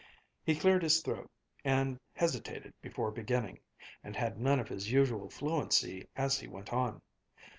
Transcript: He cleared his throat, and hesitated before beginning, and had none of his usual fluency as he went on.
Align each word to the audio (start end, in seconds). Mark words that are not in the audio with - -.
He 0.43 0.55
cleared 0.55 0.81
his 0.81 1.01
throat, 1.01 1.29
and 1.63 1.99
hesitated 2.15 2.73
before 2.81 3.11
beginning, 3.11 3.59
and 4.03 4.15
had 4.15 4.39
none 4.39 4.59
of 4.59 4.67
his 4.67 4.91
usual 4.91 5.29
fluency 5.29 6.07
as 6.15 6.39
he 6.39 6.47
went 6.47 6.73
on. 6.73 7.03